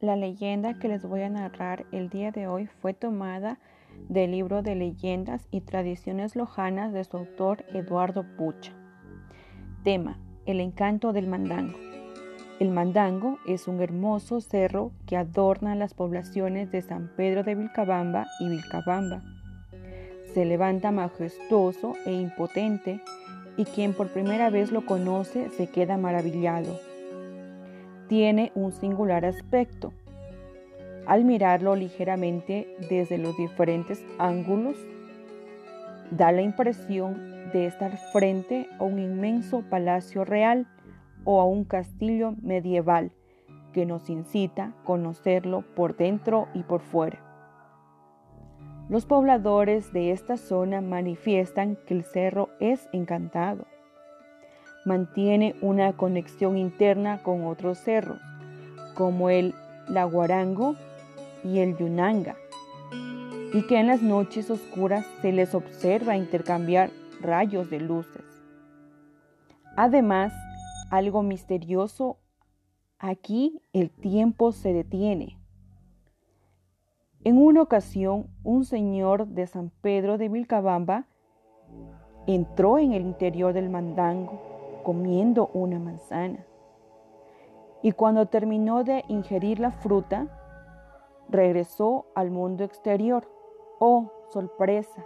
La 0.00 0.16
leyenda 0.16 0.78
que 0.78 0.88
les 0.88 1.04
voy 1.04 1.20
a 1.20 1.28
narrar 1.28 1.84
el 1.92 2.08
día 2.08 2.30
de 2.30 2.46
hoy 2.46 2.70
fue 2.80 2.94
tomada 2.94 3.58
del 4.08 4.30
libro 4.30 4.62
de 4.62 4.74
leyendas 4.74 5.46
y 5.50 5.60
tradiciones 5.60 6.36
lojanas 6.36 6.94
de 6.94 7.04
su 7.04 7.18
autor 7.18 7.66
Eduardo 7.74 8.24
Pucha. 8.38 8.72
Tema, 9.84 10.16
el 10.46 10.60
encanto 10.60 11.12
del 11.12 11.26
mandango. 11.26 11.78
El 12.60 12.70
mandango 12.70 13.38
es 13.46 13.68
un 13.68 13.82
hermoso 13.82 14.40
cerro 14.40 14.92
que 15.04 15.18
adorna 15.18 15.74
las 15.74 15.92
poblaciones 15.92 16.72
de 16.72 16.80
San 16.80 17.10
Pedro 17.14 17.42
de 17.42 17.56
Vilcabamba 17.56 18.26
y 18.40 18.48
Vilcabamba. 18.48 19.22
Se 20.32 20.46
levanta 20.46 20.92
majestuoso 20.92 21.92
e 22.06 22.14
impotente 22.14 23.02
y 23.58 23.66
quien 23.66 23.92
por 23.92 24.08
primera 24.08 24.48
vez 24.48 24.72
lo 24.72 24.86
conoce 24.86 25.50
se 25.50 25.66
queda 25.66 25.98
maravillado 25.98 26.89
tiene 28.10 28.50
un 28.56 28.72
singular 28.72 29.24
aspecto. 29.24 29.92
Al 31.06 31.24
mirarlo 31.24 31.76
ligeramente 31.76 32.66
desde 32.90 33.18
los 33.18 33.36
diferentes 33.36 34.04
ángulos, 34.18 34.76
da 36.10 36.32
la 36.32 36.42
impresión 36.42 37.50
de 37.52 37.66
estar 37.66 37.96
frente 38.12 38.68
a 38.80 38.82
un 38.82 38.98
inmenso 38.98 39.62
palacio 39.70 40.24
real 40.24 40.66
o 41.24 41.40
a 41.40 41.44
un 41.44 41.62
castillo 41.62 42.34
medieval 42.42 43.12
que 43.72 43.86
nos 43.86 44.10
incita 44.10 44.64
a 44.64 44.84
conocerlo 44.84 45.62
por 45.76 45.96
dentro 45.96 46.48
y 46.52 46.64
por 46.64 46.80
fuera. 46.80 47.20
Los 48.88 49.06
pobladores 49.06 49.92
de 49.92 50.10
esta 50.10 50.36
zona 50.36 50.80
manifiestan 50.80 51.76
que 51.86 51.94
el 51.94 52.02
cerro 52.02 52.48
es 52.58 52.88
encantado 52.92 53.66
mantiene 54.84 55.54
una 55.60 55.92
conexión 55.92 56.56
interna 56.56 57.22
con 57.22 57.44
otros 57.46 57.78
cerros, 57.78 58.20
como 58.94 59.30
el 59.30 59.54
Laguarango 59.88 60.76
y 61.44 61.58
el 61.58 61.76
Yunanga, 61.76 62.36
y 63.52 63.66
que 63.66 63.78
en 63.78 63.86
las 63.88 64.02
noches 64.02 64.50
oscuras 64.50 65.04
se 65.20 65.32
les 65.32 65.54
observa 65.54 66.16
intercambiar 66.16 66.90
rayos 67.20 67.68
de 67.70 67.80
luces. 67.80 68.24
Además, 69.76 70.32
algo 70.90 71.22
misterioso, 71.22 72.18
aquí 72.98 73.62
el 73.72 73.90
tiempo 73.90 74.52
se 74.52 74.72
detiene. 74.72 75.38
En 77.22 77.36
una 77.36 77.62
ocasión, 77.62 78.28
un 78.42 78.64
señor 78.64 79.26
de 79.26 79.46
San 79.46 79.70
Pedro 79.82 80.16
de 80.16 80.28
Vilcabamba 80.28 81.06
entró 82.26 82.78
en 82.78 82.92
el 82.92 83.02
interior 83.02 83.52
del 83.52 83.68
mandango 83.68 84.49
comiendo 84.82 85.50
una 85.52 85.78
manzana. 85.78 86.44
Y 87.82 87.92
cuando 87.92 88.26
terminó 88.26 88.84
de 88.84 89.04
ingerir 89.08 89.60
la 89.60 89.70
fruta, 89.70 90.26
regresó 91.28 92.06
al 92.14 92.30
mundo 92.30 92.64
exterior. 92.64 93.26
¡Oh, 93.78 94.10
sorpresa! 94.28 95.04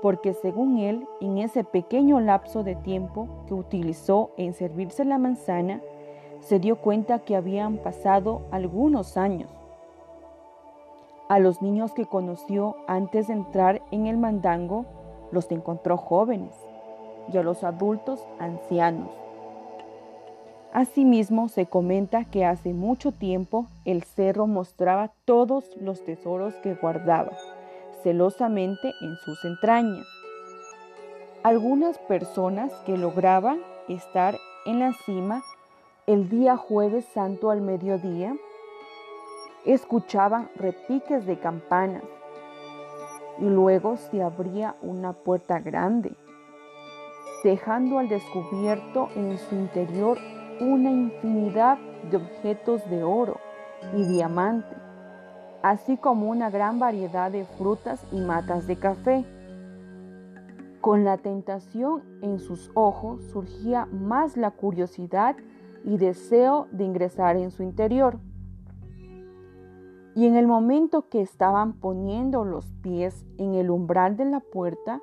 Porque 0.00 0.34
según 0.34 0.78
él, 0.78 1.06
en 1.20 1.38
ese 1.38 1.64
pequeño 1.64 2.20
lapso 2.20 2.62
de 2.62 2.76
tiempo 2.76 3.28
que 3.46 3.54
utilizó 3.54 4.30
en 4.36 4.54
servirse 4.54 5.04
la 5.04 5.18
manzana, 5.18 5.80
se 6.40 6.58
dio 6.58 6.76
cuenta 6.76 7.20
que 7.20 7.36
habían 7.36 7.78
pasado 7.78 8.42
algunos 8.50 9.16
años. 9.16 9.50
A 11.28 11.38
los 11.38 11.62
niños 11.62 11.92
que 11.92 12.06
conoció 12.06 12.76
antes 12.86 13.28
de 13.28 13.34
entrar 13.34 13.82
en 13.90 14.06
el 14.06 14.18
mandango, 14.18 14.84
los 15.30 15.50
encontró 15.50 15.96
jóvenes 15.96 16.71
y 17.30 17.36
a 17.36 17.42
los 17.42 17.64
adultos 17.64 18.24
ancianos. 18.38 19.10
Asimismo, 20.72 21.48
se 21.48 21.66
comenta 21.66 22.24
que 22.24 22.46
hace 22.46 22.72
mucho 22.72 23.12
tiempo 23.12 23.66
el 23.84 24.04
cerro 24.04 24.46
mostraba 24.46 25.12
todos 25.26 25.64
los 25.78 26.02
tesoros 26.02 26.54
que 26.62 26.74
guardaba 26.74 27.32
celosamente 28.02 28.94
en 29.00 29.16
sus 29.16 29.44
entrañas. 29.44 30.06
Algunas 31.42 31.98
personas 31.98 32.72
que 32.86 32.96
lograban 32.96 33.60
estar 33.88 34.38
en 34.64 34.78
la 34.78 34.92
cima 35.04 35.42
el 36.06 36.28
día 36.28 36.56
jueves 36.56 37.04
santo 37.12 37.50
al 37.50 37.60
mediodía 37.60 38.34
escuchaban 39.64 40.50
repiques 40.56 41.26
de 41.26 41.38
campanas 41.38 42.02
y 43.38 43.44
luego 43.44 43.96
se 43.96 44.22
abría 44.22 44.74
una 44.82 45.12
puerta 45.12 45.60
grande 45.60 46.12
dejando 47.42 47.98
al 47.98 48.08
descubierto 48.08 49.08
en 49.16 49.38
su 49.38 49.54
interior 49.54 50.18
una 50.60 50.90
infinidad 50.90 51.78
de 52.10 52.16
objetos 52.16 52.88
de 52.88 53.02
oro 53.02 53.38
y 53.96 54.04
diamante, 54.04 54.76
así 55.62 55.96
como 55.96 56.30
una 56.30 56.50
gran 56.50 56.78
variedad 56.78 57.30
de 57.30 57.44
frutas 57.44 58.04
y 58.12 58.20
matas 58.20 58.66
de 58.66 58.76
café. 58.76 59.24
Con 60.80 61.04
la 61.04 61.18
tentación 61.18 62.02
en 62.22 62.38
sus 62.38 62.70
ojos 62.74 63.22
surgía 63.32 63.86
más 63.86 64.36
la 64.36 64.50
curiosidad 64.50 65.36
y 65.84 65.96
deseo 65.96 66.66
de 66.72 66.84
ingresar 66.84 67.36
en 67.36 67.50
su 67.50 67.62
interior. 67.62 68.18
Y 70.14 70.26
en 70.26 70.36
el 70.36 70.46
momento 70.46 71.08
que 71.08 71.22
estaban 71.22 71.72
poniendo 71.74 72.44
los 72.44 72.66
pies 72.82 73.24
en 73.38 73.54
el 73.54 73.70
umbral 73.70 74.16
de 74.16 74.26
la 74.26 74.40
puerta, 74.40 75.00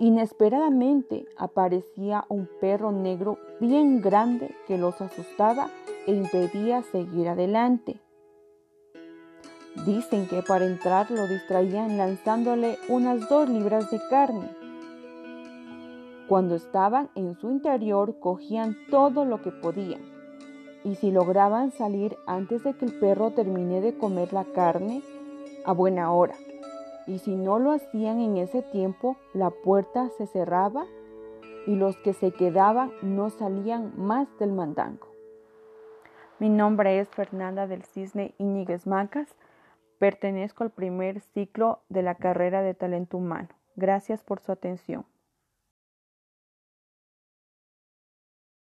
Inesperadamente 0.00 1.24
aparecía 1.36 2.24
un 2.28 2.48
perro 2.60 2.90
negro 2.90 3.38
bien 3.60 4.00
grande 4.00 4.52
que 4.66 4.76
los 4.76 5.00
asustaba 5.00 5.68
e 6.08 6.12
impedía 6.12 6.82
seguir 6.82 7.28
adelante. 7.28 8.00
Dicen 9.86 10.26
que 10.26 10.42
para 10.42 10.66
entrar 10.66 11.12
lo 11.12 11.28
distraían 11.28 11.96
lanzándole 11.96 12.76
unas 12.88 13.28
dos 13.28 13.48
libras 13.48 13.88
de 13.92 14.00
carne. 14.10 14.48
Cuando 16.28 16.56
estaban 16.56 17.08
en 17.14 17.36
su 17.36 17.50
interior 17.50 18.18
cogían 18.18 18.76
todo 18.90 19.24
lo 19.24 19.42
que 19.42 19.52
podían 19.52 20.02
y 20.82 20.96
si 20.96 21.12
lograban 21.12 21.70
salir 21.70 22.16
antes 22.26 22.64
de 22.64 22.74
que 22.74 22.84
el 22.84 22.98
perro 22.98 23.30
termine 23.30 23.80
de 23.80 23.96
comer 23.96 24.32
la 24.32 24.44
carne, 24.44 25.02
a 25.64 25.72
buena 25.72 26.12
hora 26.12 26.34
y 27.06 27.18
si 27.18 27.36
no 27.36 27.58
lo 27.58 27.72
hacían 27.72 28.20
en 28.20 28.36
ese 28.36 28.62
tiempo, 28.62 29.16
la 29.32 29.50
puerta 29.50 30.08
se 30.10 30.26
cerraba 30.26 30.86
y 31.66 31.76
los 31.76 31.96
que 31.98 32.12
se 32.12 32.32
quedaban 32.32 32.92
no 33.02 33.30
salían 33.30 33.92
más 33.96 34.28
del 34.38 34.52
mandango. 34.52 35.08
Mi 36.38 36.48
nombre 36.48 36.98
es 36.98 37.08
Fernanda 37.08 37.66
del 37.66 37.84
Cisne 37.84 38.34
Iñiguez 38.38 38.86
Macas. 38.86 39.34
Pertenezco 39.98 40.64
al 40.64 40.70
primer 40.70 41.20
ciclo 41.20 41.80
de 41.88 42.02
la 42.02 42.16
carrera 42.16 42.62
de 42.62 42.74
talento 42.74 43.16
humano. 43.18 43.48
Gracias 43.76 44.22
por 44.22 44.40
su 44.40 44.52
atención. 44.52 45.06